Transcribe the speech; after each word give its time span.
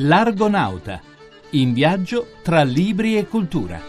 L'Argonauta, 0.00 1.00
in 1.52 1.72
viaggio 1.72 2.26
tra 2.42 2.62
libri 2.64 3.16
e 3.16 3.26
cultura. 3.26 3.80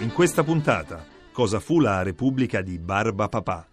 In 0.00 0.12
questa 0.12 0.44
puntata, 0.44 1.06
cosa 1.32 1.58
fu 1.58 1.80
la 1.80 2.02
Repubblica 2.02 2.60
di 2.60 2.78
Barba 2.78 3.30
Papà? 3.30 3.66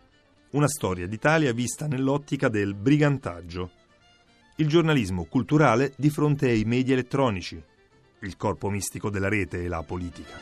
Una 0.51 0.69
storia 0.69 1.05
d'Italia 1.05 1.51
vista 1.51 1.85
nell'ottica 1.85 2.47
del 2.47 2.75
brigantaggio. 2.75 3.71
Il 4.55 4.69
giornalismo 4.69 5.25
culturale 5.25 5.91
di 5.97 6.09
fronte 6.09 6.47
ai 6.47 6.63
media 6.63 6.93
elettronici, 6.93 7.61
il 8.19 8.37
corpo 8.37 8.69
mistico 8.69 9.09
della 9.09 9.27
rete 9.27 9.61
e 9.61 9.67
la 9.67 9.83
politica. 9.83 10.39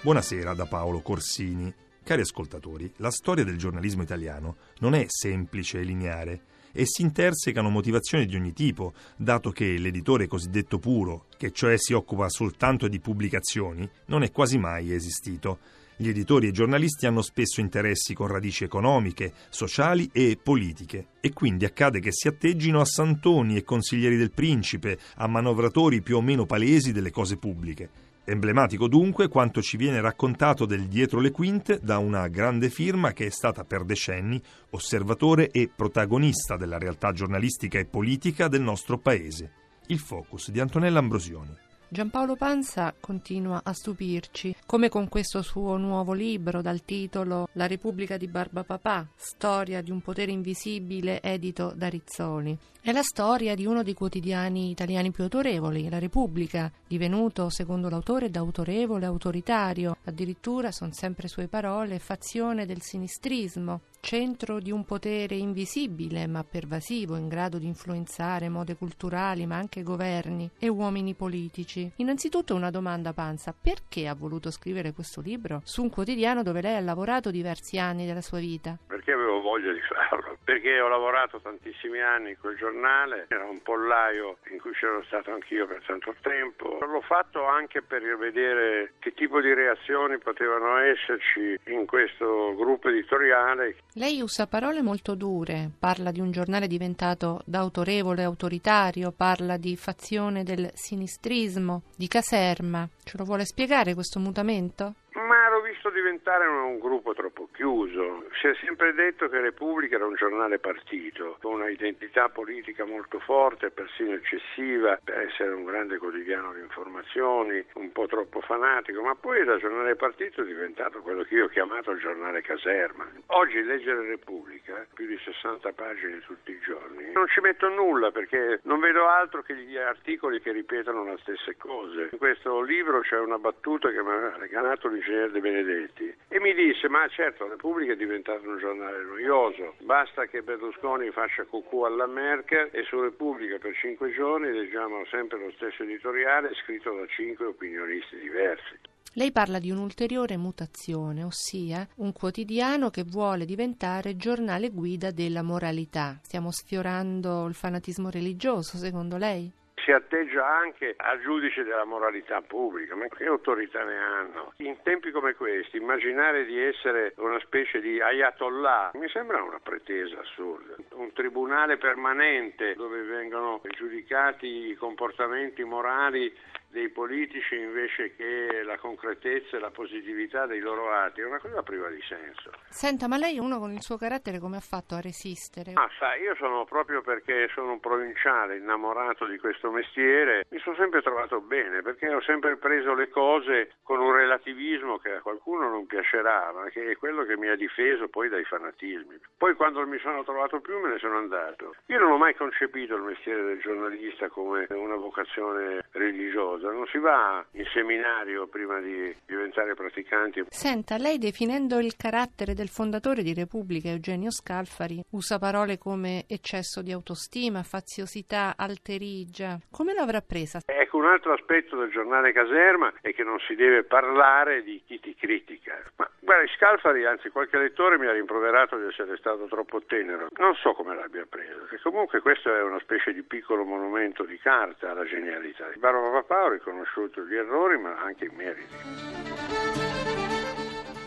Buonasera 0.00 0.54
da 0.54 0.64
Paolo 0.64 1.02
Corsini. 1.02 1.70
Cari 2.02 2.22
ascoltatori, 2.22 2.90
la 2.96 3.10
storia 3.10 3.44
del 3.44 3.58
giornalismo 3.58 4.02
italiano 4.02 4.56
non 4.78 4.94
è 4.94 5.04
semplice 5.08 5.80
e 5.80 5.82
lineare 5.82 6.40
e 6.72 6.84
si 6.86 7.02
intersecano 7.02 7.68
motivazioni 7.68 8.26
di 8.26 8.36
ogni 8.36 8.52
tipo, 8.52 8.92
dato 9.16 9.50
che 9.50 9.76
l'editore 9.78 10.26
cosiddetto 10.26 10.78
puro, 10.78 11.26
che 11.36 11.52
cioè 11.52 11.76
si 11.78 11.92
occupa 11.92 12.28
soltanto 12.28 12.88
di 12.88 13.00
pubblicazioni, 13.00 13.88
non 14.06 14.22
è 14.22 14.30
quasi 14.30 14.58
mai 14.58 14.92
esistito. 14.92 15.58
Gli 15.96 16.08
editori 16.08 16.48
e 16.48 16.52
giornalisti 16.52 17.06
hanno 17.06 17.22
spesso 17.22 17.60
interessi 17.60 18.14
con 18.14 18.26
radici 18.26 18.64
economiche, 18.64 19.32
sociali 19.50 20.08
e 20.12 20.38
politiche 20.42 21.06
e 21.20 21.32
quindi 21.32 21.64
accade 21.64 22.00
che 22.00 22.12
si 22.12 22.26
atteggino 22.26 22.80
a 22.80 22.84
santoni 22.84 23.56
e 23.56 23.62
consiglieri 23.62 24.16
del 24.16 24.32
principe, 24.32 24.98
a 25.16 25.28
manovratori 25.28 26.00
più 26.00 26.16
o 26.16 26.22
meno 26.22 26.46
palesi 26.46 26.92
delle 26.92 27.10
cose 27.10 27.36
pubbliche. 27.36 28.10
Emblematico 28.24 28.86
dunque 28.86 29.26
quanto 29.26 29.60
ci 29.60 29.76
viene 29.76 30.00
raccontato 30.00 30.64
del 30.64 30.86
dietro 30.86 31.18
le 31.18 31.32
quinte 31.32 31.80
da 31.82 31.98
una 31.98 32.28
grande 32.28 32.70
firma 32.70 33.12
che 33.12 33.26
è 33.26 33.30
stata 33.30 33.64
per 33.64 33.82
decenni 33.82 34.40
osservatore 34.70 35.50
e 35.50 35.68
protagonista 35.74 36.56
della 36.56 36.78
realtà 36.78 37.10
giornalistica 37.10 37.80
e 37.80 37.84
politica 37.84 38.46
del 38.46 38.62
nostro 38.62 38.98
paese. 38.98 39.50
Il 39.86 39.98
Focus 39.98 40.50
di 40.52 40.60
Antonella 40.60 41.00
Ambrosioni. 41.00 41.70
Giampaolo 41.92 42.36
Panza 42.36 42.94
continua 42.98 43.60
a 43.62 43.74
stupirci, 43.74 44.56
come 44.64 44.88
con 44.88 45.10
questo 45.10 45.42
suo 45.42 45.76
nuovo 45.76 46.14
libro 46.14 46.62
dal 46.62 46.86
titolo 46.86 47.50
La 47.52 47.66
Repubblica 47.66 48.16
di 48.16 48.28
Barba 48.28 48.64
Papà, 48.64 49.06
storia 49.14 49.82
di 49.82 49.90
un 49.90 50.00
potere 50.00 50.32
invisibile 50.32 51.20
edito 51.20 51.74
da 51.76 51.88
Rizzoli. 51.88 52.56
È 52.80 52.92
la 52.92 53.02
storia 53.02 53.54
di 53.54 53.66
uno 53.66 53.82
dei 53.82 53.92
quotidiani 53.92 54.70
italiani 54.70 55.10
più 55.10 55.24
autorevoli, 55.24 55.90
La 55.90 55.98
Repubblica, 55.98 56.72
divenuto, 56.88 57.50
secondo 57.50 57.90
l'autore, 57.90 58.30
da 58.30 58.40
autorevole 58.40 59.04
autoritario, 59.04 59.98
addirittura, 60.04 60.72
sono 60.72 60.94
sempre 60.94 61.28
sue 61.28 61.46
parole, 61.46 61.98
fazione 61.98 62.64
del 62.64 62.80
sinistrismo, 62.80 63.82
centro 64.04 64.58
di 64.58 64.72
un 64.72 64.84
potere 64.84 65.36
invisibile 65.36 66.26
ma 66.26 66.42
pervasivo, 66.42 67.14
in 67.14 67.28
grado 67.28 67.58
di 67.58 67.66
influenzare 67.66 68.48
mode 68.48 68.74
culturali 68.74 69.46
ma 69.46 69.56
anche 69.56 69.84
governi 69.84 70.50
e 70.58 70.66
uomini 70.66 71.14
politici. 71.14 71.90
Innanzitutto 71.96 72.56
una 72.56 72.70
domanda 72.70 73.12
panza, 73.12 73.54
perché 73.58 74.08
ha 74.08 74.14
voluto 74.14 74.50
scrivere 74.50 74.92
questo 74.92 75.20
libro 75.20 75.60
su 75.62 75.82
un 75.82 75.88
quotidiano 75.88 76.42
dove 76.42 76.60
lei 76.60 76.74
ha 76.74 76.80
lavorato 76.80 77.30
diversi 77.30 77.78
anni 77.78 78.04
della 78.04 78.20
sua 78.20 78.40
vita? 78.40 78.76
Perché 78.88 79.12
avevo 79.12 79.40
voglia 79.40 79.72
di 79.72 79.80
farlo, 79.80 80.36
perché 80.44 80.80
ho 80.80 80.88
lavorato 80.88 81.40
tantissimi 81.40 82.00
anni 82.00 82.30
in 82.30 82.38
quel 82.38 82.56
giornale, 82.56 83.26
era 83.28 83.44
un 83.44 83.62
pollaio 83.62 84.38
in 84.50 84.60
cui 84.60 84.72
c'ero 84.72 85.02
stato 85.04 85.32
anch'io 85.32 85.66
per 85.66 85.82
tanto 85.86 86.14
tempo, 86.20 86.78
l'ho 86.80 87.00
fatto 87.02 87.44
anche 87.46 87.82
per 87.82 88.02
vedere 88.16 88.94
che 88.98 89.12
tipo 89.14 89.40
di 89.40 89.52
reazioni 89.52 90.18
potevano 90.18 90.78
esserci 90.78 91.58
in 91.66 91.86
questo 91.86 92.54
gruppo 92.56 92.88
editoriale 92.88 93.76
lei 93.94 94.20
usa 94.20 94.46
parole 94.46 94.80
molto 94.82 95.14
dure, 95.14 95.70
parla 95.78 96.10
di 96.10 96.20
un 96.20 96.30
giornale 96.30 96.66
diventato 96.66 97.42
da 97.44 97.58
autorevole 97.58 98.22
autoritario, 98.22 99.12
parla 99.12 99.56
di 99.56 99.76
fazione 99.76 100.44
del 100.44 100.70
sinistrismo, 100.72 101.82
di 101.96 102.08
caserma. 102.08 102.88
Ce 103.04 103.18
lo 103.18 103.24
vuole 103.24 103.44
spiegare 103.44 103.94
questo 103.94 104.18
mutamento? 104.18 104.94
Ma 105.12 105.50
l'ho 105.50 105.60
visto 105.60 105.90
diventare 105.90 106.46
un 106.46 106.78
gruppo 106.78 107.12
troppo 107.12 107.48
chiuso. 107.52 108.24
Si 108.40 108.48
è 108.48 108.54
sempre 108.64 108.92
detto 108.92 109.28
che 109.28 109.40
Repubblica 109.40 109.96
era 109.96 110.06
un 110.06 110.14
giornale 110.14 110.58
partito, 110.58 111.36
con 111.40 111.54
una 111.54 111.68
identità 111.68 112.28
politica 112.28 112.84
molto 112.84 113.20
forte, 113.20 113.70
persino 113.70 114.14
eccessiva, 114.14 114.98
per 115.02 115.20
essere 115.20 115.50
un 115.50 115.64
grande 115.64 115.98
quotidiano 115.98 116.52
di 116.52 116.60
informazioni, 116.60 117.64
un 117.74 117.92
po' 117.92 118.06
troppo 118.06 118.40
fanatico, 118.40 119.02
ma 119.02 119.14
poi 119.14 119.44
da 119.44 119.58
giornale 119.58 119.94
partito 119.94 120.42
è 120.42 120.44
diventato 120.44 121.00
quello 121.00 121.22
che 121.22 121.34
io 121.34 121.44
ho 121.44 121.48
chiamato 121.48 121.92
il 121.92 122.00
giornale 122.00 122.42
caserma. 122.42 123.08
Oggi 123.26 123.62
leggere 123.62 124.06
Repubblica, 124.06 124.84
più 124.92 125.06
di 125.06 125.18
60 125.18 125.72
pagine 125.72 126.20
tutti 126.20 126.50
i 126.50 126.58
giorni, 126.60 127.12
non 127.12 127.28
ci 127.28 127.40
metto 127.40 127.68
nulla 127.68 128.10
perché 128.10 128.60
non 128.64 128.80
vedo 128.80 129.06
altro 129.06 129.42
che 129.42 129.54
gli 129.54 129.76
articoli 129.76 130.40
che 130.40 130.52
ripetono 130.52 131.04
le 131.04 131.18
stesse 131.20 131.56
cose. 131.56 132.08
In 132.12 132.18
questo 132.18 132.60
libro 132.62 133.00
c'è 133.00 133.18
una 133.18 133.38
battuta 133.38 133.90
che 133.90 134.02
mi 134.02 134.10
ha 134.10 134.36
regalato 134.36 134.88
l'ingegnere 134.88 135.30
De 135.30 135.40
Benedetti 135.40 136.14
e 136.28 136.40
mi 136.40 136.54
disse 136.54 136.88
ma 136.88 137.06
certo 137.08 137.41
la 137.42 137.48
Repubblica 137.50 137.92
è 137.92 137.96
diventato 137.96 138.48
un 138.48 138.58
giornale 138.58 139.04
noioso, 139.04 139.74
basta 139.80 140.26
che 140.26 140.42
Berlusconi 140.42 141.10
faccia 141.10 141.44
cucù 141.44 141.82
alla 141.82 142.06
Merkel 142.06 142.70
e 142.72 142.82
su 142.84 143.00
Repubblica 143.00 143.58
per 143.58 143.74
cinque 143.76 144.12
giorni 144.12 144.52
leggiamo 144.52 145.04
sempre 145.06 145.38
lo 145.38 145.50
stesso 145.56 145.82
editoriale 145.82 146.54
scritto 146.62 146.94
da 146.94 147.06
cinque 147.06 147.46
opinionisti 147.46 148.18
diversi. 148.18 148.78
Lei 149.14 149.30
parla 149.30 149.58
di 149.58 149.70
un'ulteriore 149.70 150.38
mutazione, 150.38 151.22
ossia 151.22 151.86
un 151.96 152.12
quotidiano 152.12 152.88
che 152.88 153.04
vuole 153.04 153.44
diventare 153.44 154.16
giornale 154.16 154.70
guida 154.70 155.10
della 155.10 155.42
moralità. 155.42 156.18
Stiamo 156.22 156.50
sfiorando 156.50 157.46
il 157.46 157.54
fanatismo 157.54 158.08
religioso, 158.08 158.78
secondo 158.78 159.18
lei? 159.18 159.52
Si 159.84 159.92
atteggia 159.92 160.46
anche 160.46 160.94
al 160.96 161.20
giudice 161.20 161.64
della 161.64 161.84
moralità 161.84 162.40
pubblica, 162.40 162.94
ma 162.94 163.06
che 163.08 163.26
autorità 163.26 163.84
ne 163.84 163.96
hanno? 163.96 164.52
In 164.58 164.76
tempi 164.82 165.10
come 165.10 165.34
questi, 165.34 165.76
immaginare 165.76 166.44
di 166.44 166.60
essere 166.60 167.14
una 167.16 167.38
specie 167.40 167.80
di 167.80 168.00
ayatollah 168.00 168.92
mi 168.94 169.08
sembra 169.08 169.42
una 169.42 169.60
pretesa 169.62 170.20
assurda. 170.20 170.74
Un 170.94 171.12
tribunale 171.12 171.76
permanente 171.76 172.74
dove 172.74 173.02
vengono 173.02 173.60
giudicati 173.76 174.46
i 174.70 174.74
comportamenti 174.74 175.64
morali 175.64 176.32
dei 176.72 176.88
politici 176.88 177.54
invece 177.54 178.16
che 178.16 178.62
la 178.64 178.78
concretezza 178.78 179.56
e 179.56 179.60
la 179.60 179.70
positività 179.70 180.46
dei 180.46 180.60
loro 180.60 180.90
atti 180.90 181.20
è 181.20 181.26
una 181.26 181.38
cosa 181.38 181.62
priva 181.62 181.88
di 181.90 182.00
senso. 182.08 182.50
Senta, 182.70 183.06
ma 183.08 183.18
lei 183.18 183.38
uno 183.38 183.58
con 183.58 183.72
il 183.72 183.82
suo 183.82 183.98
carattere 183.98 184.38
come 184.38 184.56
ha 184.56 184.64
fatto 184.64 184.94
a 184.94 185.00
resistere? 185.00 185.72
Ah, 185.74 185.90
sai, 185.98 186.22
io 186.22 186.34
sono 186.36 186.64
proprio 186.64 187.02
perché 187.02 187.48
sono 187.52 187.72
un 187.72 187.80
provinciale 187.80 188.56
innamorato 188.56 189.26
di 189.26 189.36
questo 189.38 189.70
mestiere, 189.70 190.46
mi 190.48 190.58
sono 190.60 190.74
sempre 190.76 191.02
trovato 191.02 191.40
bene 191.40 191.82
perché 191.82 192.08
ho 192.08 192.22
sempre 192.22 192.56
preso 192.56 192.94
le 192.94 193.10
cose 193.10 193.74
con 193.82 194.00
un 194.00 194.12
relativismo 194.12 194.96
che 194.96 195.12
a 195.12 195.20
qualcuno 195.20 195.68
non 195.68 195.84
piacerà, 195.84 196.52
ma 196.54 196.70
che 196.70 196.90
è 196.90 196.96
quello 196.96 197.24
che 197.24 197.36
mi 197.36 197.48
ha 197.48 197.54
difeso 197.54 198.08
poi 198.08 198.30
dai 198.30 198.44
fanatismi. 198.44 199.20
Poi 199.36 199.54
quando 199.54 199.86
mi 199.86 199.98
sono 199.98 200.24
trovato 200.24 200.60
più 200.60 200.78
me 200.78 200.88
ne 200.88 200.98
sono 200.98 201.18
andato. 201.18 201.74
Io 201.86 201.98
non 201.98 202.12
ho 202.12 202.16
mai 202.16 202.34
concepito 202.34 202.94
il 202.96 203.02
mestiere 203.02 203.42
del 203.42 203.60
giornalista 203.60 204.28
come 204.28 204.66
una 204.70 204.96
vocazione 204.96 205.84
religiosa 205.90 206.61
cosa, 206.62 206.70
non 206.70 206.86
si 206.86 206.98
va 206.98 207.44
in 207.52 207.66
seminario 207.72 208.46
prima 208.46 208.80
di 208.80 209.14
diventare 209.26 209.74
praticanti. 209.74 210.44
Senta, 210.48 210.96
lei 210.96 211.18
definendo 211.18 211.78
il 211.78 211.96
carattere 211.96 212.54
del 212.54 212.68
fondatore 212.68 213.22
di 213.22 213.34
Repubblica, 213.34 213.88
Eugenio 213.88 214.30
Scalfari, 214.30 215.02
usa 215.10 215.38
parole 215.38 215.78
come 215.78 216.24
eccesso 216.28 216.82
di 216.82 216.92
autostima, 216.92 217.62
faziosità, 217.62 218.54
alterigia. 218.56 219.58
Come 219.70 219.92
l'avrà 219.92 220.20
presa? 220.20 220.60
Ecco, 220.64 220.98
un 220.98 221.06
altro 221.06 221.32
aspetto 221.32 221.76
del 221.76 221.90
giornale 221.90 222.32
Caserma 222.32 222.92
è 223.00 223.12
che 223.12 223.24
non 223.24 223.38
si 223.40 223.54
deve 223.54 223.82
parlare 223.82 224.62
di 224.62 224.82
chi 224.86 225.00
ti 225.00 225.14
critica. 225.14 225.82
Ma 225.96 226.08
guarda, 226.20 226.46
Scalfari, 226.56 227.04
anzi 227.04 227.30
qualche 227.30 227.58
lettore 227.58 227.98
mi 227.98 228.06
ha 228.06 228.12
rimproverato 228.12 228.76
di 228.76 228.86
essere 228.86 229.16
stato 229.16 229.46
troppo 229.46 229.82
tenero. 229.82 230.28
Non 230.36 230.54
so 230.54 230.72
come 230.74 230.94
l'abbia 230.94 231.26
preso, 231.28 231.66
che 231.68 231.80
comunque 231.82 232.20
questo 232.20 232.54
è 232.54 232.62
una 232.62 232.78
specie 232.80 233.12
di 233.12 233.22
piccolo 233.22 233.64
monumento 233.64 234.24
di 234.24 234.38
carta 234.38 234.90
alla 234.90 235.04
genialità. 235.04 235.68
di 235.68 235.78
Barba 235.78 236.20
Papà 236.20 236.51
riconosciuto 236.52 237.24
gli 237.26 237.34
errori 237.34 237.78
ma 237.78 238.00
anche 238.00 238.26
i 238.26 238.30
meriti. 238.34 238.74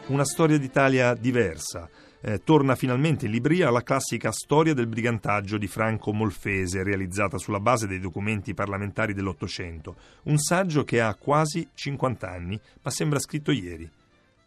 Una 0.08 0.26
storia 0.26 0.58
d'Italia 0.58 1.14
diversa. 1.16 1.90
Eh, 2.22 2.42
torna 2.44 2.76
finalmente 2.76 3.26
in 3.26 3.32
libreria 3.32 3.70
la 3.70 3.84
classica 3.84 4.32
storia 4.32 4.74
del 4.74 4.88
brigantaggio 4.88 5.58
di 5.58 5.68
Franco 5.68 6.12
Molfese, 6.12 6.84
realizzata 6.84 7.38
sulla 7.38 7.60
base 7.60 7.86
dei 7.86 8.00
documenti 8.00 8.56
parlamentari 8.56 9.14
dell'Ottocento. 9.14 9.96
Un 10.24 10.38
saggio 10.38 10.84
che 10.84 11.02
ha 11.02 11.14
quasi 11.16 11.68
50 11.72 12.28
anni, 12.28 12.60
ma 12.82 12.90
sembra 12.90 13.20
scritto 13.20 13.52
ieri. 13.52 13.88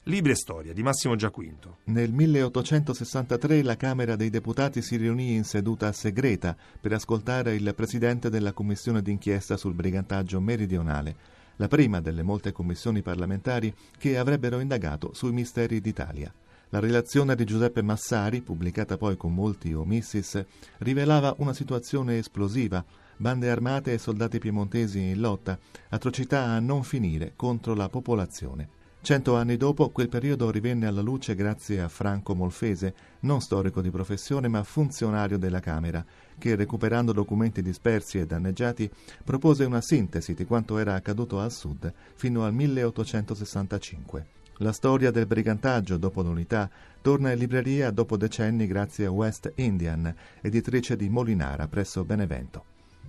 Libri 0.04 0.32
e 0.32 0.36
storia 0.36 0.72
di 0.72 0.82
Massimo 0.82 1.16
Giaquinto. 1.16 1.78
Nel 1.84 2.12
1863 2.12 3.62
la 3.62 3.76
Camera 3.76 4.16
dei 4.16 4.30
Deputati 4.30 4.80
si 4.80 4.96
riunì 4.96 5.34
in 5.34 5.44
seduta 5.44 5.92
segreta 5.92 6.56
per 6.80 6.94
ascoltare 6.94 7.54
il 7.54 7.74
presidente 7.74 8.30
della 8.30 8.52
commissione 8.52 9.02
d'inchiesta 9.02 9.58
sul 9.58 9.74
brigantaggio 9.74 10.40
meridionale, 10.40 11.14
la 11.56 11.68
prima 11.68 12.00
delle 12.00 12.22
molte 12.22 12.52
commissioni 12.52 13.02
parlamentari 13.02 13.74
che 13.98 14.16
avrebbero 14.16 14.60
indagato 14.60 15.12
sui 15.12 15.32
misteri 15.32 15.80
d'Italia. 15.80 16.32
La 16.70 16.80
relazione 16.80 17.34
di 17.34 17.44
Giuseppe 17.44 17.82
Massari, 17.82 18.40
pubblicata 18.40 18.96
poi 18.96 19.16
con 19.16 19.34
molti 19.34 19.74
omissis, 19.74 20.42
rivelava 20.78 21.34
una 21.38 21.52
situazione 21.52 22.18
esplosiva, 22.18 22.82
bande 23.16 23.50
armate 23.50 23.92
e 23.92 23.98
soldati 23.98 24.38
piemontesi 24.38 25.00
in 25.00 25.20
lotta, 25.20 25.58
atrocità 25.90 26.44
a 26.44 26.60
non 26.60 26.82
finire 26.82 27.32
contro 27.36 27.74
la 27.74 27.88
popolazione. 27.90 28.76
Cento 29.00 29.36
anni 29.36 29.56
dopo, 29.56 29.88
quel 29.90 30.08
periodo 30.08 30.50
rivenne 30.50 30.86
alla 30.86 31.00
luce 31.00 31.34
grazie 31.34 31.80
a 31.80 31.88
Franco 31.88 32.34
Molfese, 32.34 32.94
non 33.20 33.40
storico 33.40 33.80
di 33.80 33.90
professione 33.90 34.48
ma 34.48 34.62
funzionario 34.64 35.38
della 35.38 35.60
Camera, 35.60 36.04
che 36.36 36.56
recuperando 36.56 37.12
documenti 37.12 37.62
dispersi 37.62 38.18
e 38.18 38.26
danneggiati 38.26 38.90
propose 39.24 39.64
una 39.64 39.80
sintesi 39.80 40.34
di 40.34 40.44
quanto 40.44 40.78
era 40.78 40.94
accaduto 40.94 41.40
al 41.40 41.52
sud 41.52 41.90
fino 42.16 42.44
al 42.44 42.52
1865. 42.52 44.26
La 44.58 44.72
storia 44.72 45.12
del 45.12 45.26
brigantaggio 45.26 45.96
dopo 45.96 46.20
l'unità 46.20 46.68
torna 47.00 47.30
in 47.30 47.38
libreria 47.38 47.92
dopo 47.92 48.16
decenni 48.16 48.66
grazie 48.66 49.06
a 49.06 49.10
West 49.10 49.52
Indian, 49.54 50.12
editrice 50.40 50.96
di 50.96 51.08
Molinara 51.08 51.68
presso 51.68 52.04
Benevento. 52.04 52.64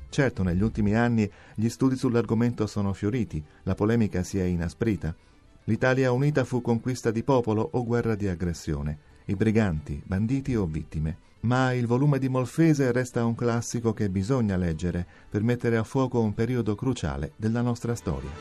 Certo, 0.09 0.43
negli 0.43 0.61
ultimi 0.61 0.95
anni 0.95 1.29
gli 1.55 1.67
studi 1.67 1.95
sull'argomento 1.95 2.67
sono 2.67 2.93
fioriti, 2.93 3.43
la 3.63 3.73
polemica 3.73 4.21
si 4.21 4.37
è 4.37 4.43
inasprita. 4.43 5.13
L'Italia 5.69 6.11
unita 6.11 6.45
fu 6.45 6.61
conquista 6.61 7.11
di 7.11 7.21
popolo 7.21 7.69
o 7.73 7.85
guerra 7.85 8.15
di 8.15 8.27
aggressione, 8.27 8.97
i 9.25 9.35
briganti, 9.35 10.01
banditi 10.03 10.55
o 10.55 10.65
vittime. 10.65 11.17
Ma 11.41 11.73
il 11.73 11.85
volume 11.85 12.17
di 12.17 12.27
Molfese 12.27 12.91
resta 12.91 13.23
un 13.23 13.35
classico 13.35 13.93
che 13.93 14.09
bisogna 14.09 14.57
leggere 14.57 15.05
per 15.29 15.43
mettere 15.43 15.77
a 15.77 15.83
fuoco 15.83 16.21
un 16.21 16.33
periodo 16.33 16.73
cruciale 16.73 17.33
della 17.35 17.61
nostra 17.61 17.93
storia. 17.93 18.31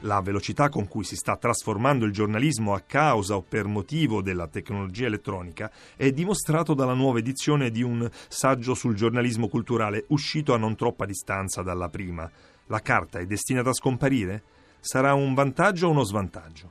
La 0.00 0.20
velocità 0.20 0.68
con 0.68 0.88
cui 0.88 1.04
si 1.04 1.14
sta 1.14 1.36
trasformando 1.36 2.06
il 2.06 2.12
giornalismo 2.12 2.74
a 2.74 2.80
causa 2.80 3.36
o 3.36 3.42
per 3.42 3.66
motivo 3.66 4.22
della 4.22 4.48
tecnologia 4.48 5.06
elettronica 5.06 5.70
è 5.94 6.10
dimostrato 6.10 6.74
dalla 6.74 6.94
nuova 6.94 7.20
edizione 7.20 7.70
di 7.70 7.82
un 7.82 8.10
saggio 8.26 8.74
sul 8.74 8.96
giornalismo 8.96 9.46
culturale 9.46 10.06
uscito 10.08 10.54
a 10.54 10.58
non 10.58 10.74
troppa 10.74 11.06
distanza 11.06 11.62
dalla 11.62 11.88
prima. 11.88 12.28
La 12.66 12.80
carta 12.80 13.20
è 13.20 13.26
destinata 13.26 13.70
a 13.70 13.74
scomparire? 13.74 14.58
Sarà 14.80 15.14
un 15.14 15.34
vantaggio 15.34 15.86
o 15.86 15.90
uno 15.90 16.02
svantaggio? 16.02 16.70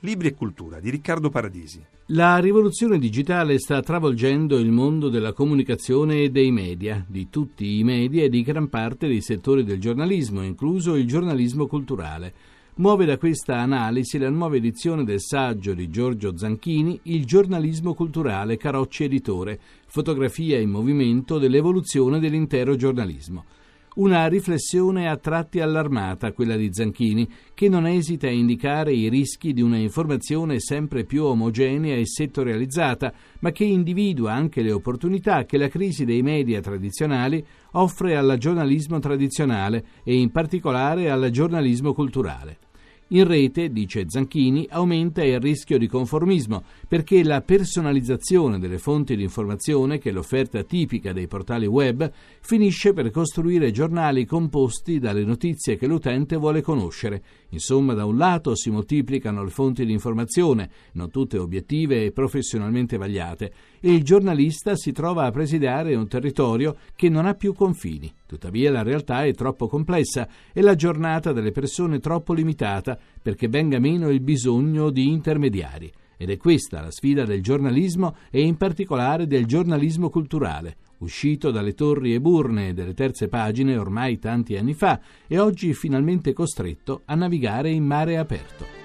Libri 0.00 0.28
e 0.28 0.34
cultura 0.34 0.80
di 0.80 0.88
Riccardo 0.88 1.28
Paradisi. 1.28 1.84
La 2.12 2.38
rivoluzione 2.38 2.98
digitale 2.98 3.58
sta 3.58 3.82
travolgendo 3.82 4.58
il 4.58 4.70
mondo 4.70 5.08
della 5.08 5.32
comunicazione 5.32 6.22
e 6.22 6.30
dei 6.30 6.50
media, 6.50 7.04
di 7.06 7.28
tutti 7.28 7.78
i 7.78 7.84
media 7.84 8.24
e 8.24 8.28
di 8.28 8.42
gran 8.42 8.68
parte 8.68 9.06
dei 9.06 9.20
settori 9.20 9.62
del 9.62 9.78
giornalismo, 9.78 10.42
incluso 10.42 10.96
il 10.96 11.06
giornalismo 11.06 11.66
culturale. 11.66 12.32
Muove 12.76 13.04
da 13.04 13.18
questa 13.18 13.58
analisi 13.58 14.16
la 14.16 14.30
nuova 14.30 14.56
edizione 14.56 15.04
del 15.04 15.20
saggio 15.20 15.74
di 15.74 15.90
Giorgio 15.90 16.36
Zanchini, 16.36 16.98
Il 17.04 17.26
giornalismo 17.26 17.94
culturale 17.94 18.56
Carocci 18.56 19.04
Editore, 19.04 19.60
fotografia 19.86 20.58
in 20.58 20.70
movimento 20.70 21.38
dell'evoluzione 21.38 22.18
dell'intero 22.18 22.74
giornalismo. 22.76 23.44
Una 23.92 24.28
riflessione 24.28 25.08
a 25.08 25.16
tratti 25.16 25.58
allarmata, 25.58 26.32
quella 26.32 26.54
di 26.54 26.72
Zanchini, 26.72 27.28
che 27.52 27.68
non 27.68 27.88
esita 27.88 28.28
a 28.28 28.30
indicare 28.30 28.92
i 28.92 29.08
rischi 29.08 29.52
di 29.52 29.62
una 29.62 29.78
informazione 29.78 30.60
sempre 30.60 31.04
più 31.04 31.24
omogenea 31.24 31.96
e 31.96 32.06
settorializzata, 32.06 33.12
ma 33.40 33.50
che 33.50 33.64
individua 33.64 34.32
anche 34.32 34.62
le 34.62 34.70
opportunità 34.70 35.44
che 35.44 35.58
la 35.58 35.68
crisi 35.68 36.04
dei 36.04 36.22
media 36.22 36.60
tradizionali 36.60 37.44
offre 37.72 38.16
al 38.16 38.36
giornalismo 38.38 39.00
tradizionale 39.00 39.84
e 40.04 40.14
in 40.14 40.30
particolare 40.30 41.10
al 41.10 41.28
giornalismo 41.30 41.92
culturale. 41.92 42.69
In 43.12 43.24
rete, 43.26 43.72
dice 43.72 44.04
Zanchini, 44.06 44.68
aumenta 44.70 45.24
il 45.24 45.40
rischio 45.40 45.78
di 45.78 45.88
conformismo 45.88 46.62
perché 46.86 47.24
la 47.24 47.40
personalizzazione 47.40 48.60
delle 48.60 48.78
fonti 48.78 49.16
di 49.16 49.24
informazione, 49.24 49.98
che 49.98 50.10
è 50.10 50.12
l'offerta 50.12 50.62
tipica 50.62 51.12
dei 51.12 51.26
portali 51.26 51.66
web, 51.66 52.08
finisce 52.40 52.92
per 52.92 53.10
costruire 53.10 53.72
giornali 53.72 54.24
composti 54.24 55.00
dalle 55.00 55.24
notizie 55.24 55.76
che 55.76 55.88
l'utente 55.88 56.36
vuole 56.36 56.62
conoscere. 56.62 57.20
Insomma, 57.48 57.94
da 57.94 58.04
un 58.04 58.16
lato 58.16 58.54
si 58.54 58.70
moltiplicano 58.70 59.42
le 59.42 59.50
fonti 59.50 59.84
di 59.84 59.92
informazione, 59.92 60.70
non 60.92 61.10
tutte 61.10 61.36
obiettive 61.36 62.04
e 62.04 62.12
professionalmente 62.12 62.96
vagliate, 62.96 63.52
il 63.82 64.02
giornalista 64.04 64.76
si 64.76 64.92
trova 64.92 65.24
a 65.24 65.30
presidiare 65.30 65.94
un 65.94 66.06
territorio 66.06 66.76
che 66.94 67.08
non 67.08 67.26
ha 67.26 67.34
più 67.34 67.54
confini. 67.54 68.12
Tuttavia 68.26 68.70
la 68.70 68.82
realtà 68.82 69.24
è 69.24 69.32
troppo 69.32 69.68
complessa 69.68 70.28
e 70.52 70.60
la 70.60 70.74
giornata 70.74 71.32
delle 71.32 71.50
persone 71.50 71.98
troppo 71.98 72.34
limitata 72.34 72.98
perché 73.22 73.48
venga 73.48 73.78
meno 73.78 74.10
il 74.10 74.20
bisogno 74.20 74.90
di 74.90 75.08
intermediari. 75.08 75.90
Ed 76.18 76.28
è 76.28 76.36
questa 76.36 76.82
la 76.82 76.90
sfida 76.90 77.24
del 77.24 77.42
giornalismo 77.42 78.16
e 78.30 78.42
in 78.42 78.58
particolare 78.58 79.26
del 79.26 79.46
giornalismo 79.46 80.10
culturale, 80.10 80.76
uscito 80.98 81.50
dalle 81.50 81.72
torri 81.72 82.12
e 82.12 82.20
burne 82.20 82.74
delle 82.74 82.92
terze 82.92 83.28
pagine 83.28 83.78
ormai 83.78 84.18
tanti 84.18 84.56
anni 84.56 84.74
fa 84.74 85.00
e 85.26 85.38
oggi 85.38 85.72
finalmente 85.72 86.34
costretto 86.34 87.02
a 87.06 87.14
navigare 87.14 87.70
in 87.70 87.84
mare 87.84 88.18
aperto. 88.18 88.79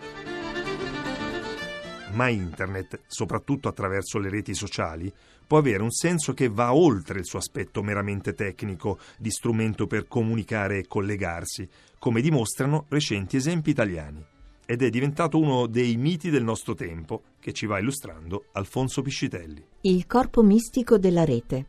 Ma 2.15 2.29
internet, 2.29 3.01
soprattutto 3.07 3.67
attraverso 3.67 4.19
le 4.19 4.29
reti 4.29 4.53
sociali, 4.53 5.12
può 5.45 5.57
avere 5.57 5.83
un 5.83 5.91
senso 5.91 6.33
che 6.33 6.47
va 6.47 6.73
oltre 6.73 7.19
il 7.19 7.25
suo 7.25 7.39
aspetto 7.39 7.83
meramente 7.83 8.33
tecnico 8.33 9.00
di 9.17 9.29
strumento 9.29 9.85
per 9.85 10.07
comunicare 10.07 10.79
e 10.79 10.88
collegarsi, 10.88 11.67
come 12.00 12.21
dimostrano 12.21 12.85
recenti 12.88 13.35
esempi 13.35 13.71
italiani. 13.71 14.23
Ed 14.65 14.81
è 14.81 14.89
diventato 14.89 15.38
uno 15.38 15.67
dei 15.67 15.97
miti 15.97 16.29
del 16.29 16.44
nostro 16.44 16.73
tempo 16.73 17.23
che 17.39 17.51
ci 17.51 17.65
va 17.65 17.79
illustrando 17.79 18.45
Alfonso 18.53 19.01
Piscitelli. 19.01 19.63
Il 19.81 20.07
corpo 20.07 20.41
mistico 20.41 20.97
della 20.97 21.25
rete. 21.25 21.65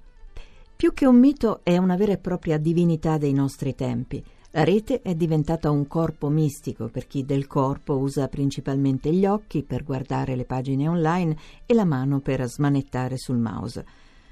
Più 0.77 0.95
che 0.95 1.07
un 1.07 1.19
mito 1.19 1.61
è 1.65 1.77
una 1.77 1.97
vera 1.97 2.13
e 2.13 2.19
propria 2.19 2.57
divinità 2.57 3.19
dei 3.19 3.33
nostri 3.33 3.75
tempi. 3.75 4.23
La 4.57 4.65
rete 4.65 5.03
è 5.03 5.15
diventata 5.15 5.71
un 5.71 5.87
corpo 5.87 6.31
mistico 6.31 6.89
per 6.89 7.07
chi 7.07 7.27
del 7.27 7.47
corpo 7.47 7.99
usa 7.99 8.27
principalmente 8.29 9.13
gli 9.13 9.27
occhi 9.27 9.63
per 9.63 9.85
guardare 9.85 10.35
le 10.35 10.47
pagine 10.47 10.89
online 10.89 11.37
e 11.67 11.75
la 11.75 11.85
mano 11.85 12.21
per 12.21 12.43
smanettare 12.49 13.19
sul 13.19 13.37
mouse. 13.37 13.85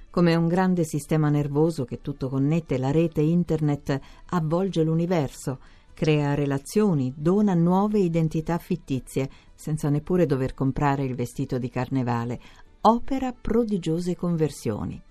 Come 0.09 0.35
un 0.35 0.49
grande 0.49 0.85
sistema 0.85 1.29
nervoso 1.29 1.85
che 1.85 2.01
tutto 2.01 2.31
connette, 2.31 2.79
la 2.79 2.91
rete 2.91 3.21
internet 3.21 4.01
avvolge 4.31 4.83
l'universo, 4.83 5.59
crea 5.93 6.33
relazioni, 6.33 7.13
dona 7.15 7.53
nuove 7.53 7.99
identità 7.99 8.57
fittizie, 8.57 9.29
senza 9.55 9.91
neppure 9.91 10.25
dover 10.25 10.55
comprare 10.55 11.05
il 11.05 11.15
vestito 11.15 11.59
di 11.59 11.69
carnevale, 11.69 12.41
opera 12.81 13.31
prodigiose 13.39 14.17
conversioni. 14.17 15.03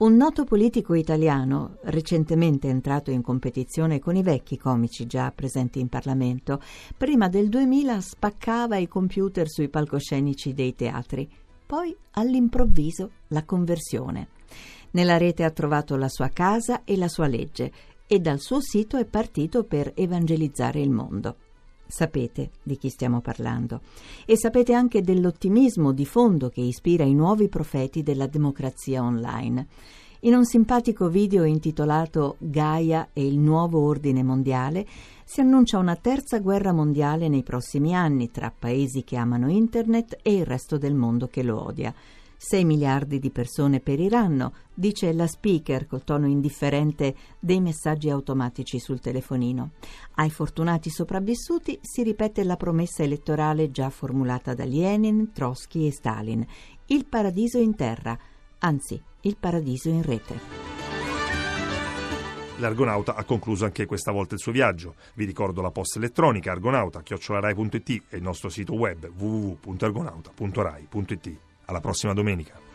Un 0.00 0.16
noto 0.16 0.44
politico 0.44 0.94
italiano, 0.94 1.76
recentemente 1.82 2.68
entrato 2.68 3.10
in 3.10 3.20
competizione 3.20 3.98
con 3.98 4.16
i 4.16 4.22
vecchi 4.22 4.56
comici 4.56 5.04
già 5.04 5.30
presenti 5.30 5.78
in 5.78 5.90
Parlamento, 5.90 6.62
prima 6.96 7.28
del 7.28 7.50
2000 7.50 8.00
spaccava 8.00 8.78
i 8.78 8.88
computer 8.88 9.46
sui 9.46 9.68
palcoscenici 9.68 10.54
dei 10.54 10.74
teatri. 10.74 11.30
Poi, 11.66 11.94
all'improvviso, 12.12 13.10
la 13.26 13.44
conversione. 13.44 14.28
Nella 14.92 15.18
rete 15.18 15.44
ha 15.44 15.50
trovato 15.50 15.96
la 15.96 16.08
sua 16.08 16.28
casa 16.28 16.82
e 16.84 16.96
la 16.96 17.08
sua 17.08 17.26
legge 17.26 17.70
e 18.06 18.20
dal 18.20 18.40
suo 18.40 18.62
sito 18.62 18.96
è 18.96 19.04
partito 19.04 19.64
per 19.64 19.92
evangelizzare 19.94 20.80
il 20.80 20.90
mondo. 20.90 21.36
Sapete 21.90 22.50
di 22.62 22.76
chi 22.76 22.88
stiamo 22.88 23.20
parlando 23.20 23.80
e 24.24 24.36
sapete 24.36 24.72
anche 24.72 25.02
dell'ottimismo 25.02 25.90
di 25.92 26.06
fondo 26.06 26.48
che 26.48 26.60
ispira 26.60 27.02
i 27.02 27.14
nuovi 27.14 27.48
profeti 27.48 28.04
della 28.04 28.28
democrazia 28.28 29.02
online. 29.02 29.66
In 30.20 30.34
un 30.34 30.44
simpatico 30.44 31.08
video 31.08 31.42
intitolato 31.42 32.36
Gaia 32.38 33.08
e 33.12 33.26
il 33.26 33.38
nuovo 33.38 33.80
ordine 33.80 34.22
mondiale 34.22 34.86
si 35.24 35.40
annuncia 35.40 35.78
una 35.78 35.96
terza 35.96 36.38
guerra 36.38 36.72
mondiale 36.72 37.26
nei 37.26 37.42
prossimi 37.42 37.92
anni 37.92 38.30
tra 38.30 38.52
paesi 38.56 39.02
che 39.02 39.16
amano 39.16 39.50
Internet 39.50 40.18
e 40.22 40.34
il 40.34 40.46
resto 40.46 40.78
del 40.78 40.94
mondo 40.94 41.26
che 41.26 41.42
lo 41.42 41.64
odia. 41.64 41.92
6 42.42 42.64
miliardi 42.64 43.18
di 43.18 43.28
persone 43.28 43.80
periranno, 43.80 44.54
dice 44.72 45.12
la 45.12 45.26
speaker 45.26 45.86
col 45.86 46.04
tono 46.04 46.26
indifferente 46.26 47.14
dei 47.38 47.60
messaggi 47.60 48.08
automatici 48.08 48.78
sul 48.78 48.98
telefonino. 48.98 49.72
Ai 50.14 50.30
fortunati 50.30 50.88
sopravvissuti 50.88 51.78
si 51.82 52.02
ripete 52.02 52.42
la 52.44 52.56
promessa 52.56 53.02
elettorale 53.02 53.70
già 53.70 53.90
formulata 53.90 54.54
da 54.54 54.64
Lenin, 54.64 55.32
Trotsky 55.34 55.86
e 55.86 55.92
Stalin. 55.92 56.42
Il 56.86 57.04
paradiso 57.04 57.58
in 57.58 57.76
terra, 57.76 58.18
anzi, 58.60 58.98
il 59.20 59.36
paradiso 59.38 59.90
in 59.90 60.00
rete. 60.00 60.38
L'Argonauta 62.56 63.16
ha 63.16 63.24
concluso 63.24 63.66
anche 63.66 63.84
questa 63.84 64.12
volta 64.12 64.32
il 64.32 64.40
suo 64.40 64.52
viaggio. 64.52 64.94
Vi 65.12 65.26
ricordo 65.26 65.60
la 65.60 65.70
posta 65.70 65.98
elettronica 65.98 66.52
argonauta.it 66.52 68.02
e 68.08 68.16
il 68.16 68.22
nostro 68.22 68.48
sito 68.48 68.72
web 68.72 69.12
www.argonauta.rai.it. 69.14 71.48
Alla 71.70 71.80
prossima 71.80 72.12
domenica. 72.12 72.69